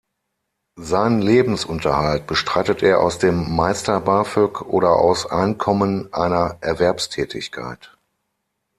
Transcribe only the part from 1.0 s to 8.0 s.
Lebensunterhalt bestreitet er aus dem Meister-Bafög oder aus Einkommen einer Erwerbstätigkeit.